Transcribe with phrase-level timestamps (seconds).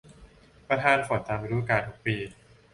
[0.67, 2.15] ประทานฝนตามฤดูกาลทุกปี